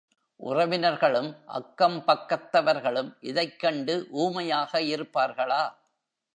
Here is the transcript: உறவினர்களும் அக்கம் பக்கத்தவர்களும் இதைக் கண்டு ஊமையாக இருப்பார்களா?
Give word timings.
உறவினர்களும் 0.39 1.37
அக்கம் 1.45 2.03
பக்கத்தவர்களும் 2.07 3.17
இதைக் 3.19 3.59
கண்டு 3.59 4.07
ஊமையாக 4.11 4.79
இருப்பார்களா? 4.79 5.63